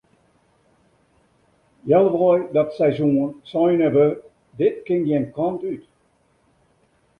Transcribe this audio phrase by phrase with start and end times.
[1.87, 4.07] Healwei dat seizoen seinen we
[4.59, 5.83] dit kin gjin kant út.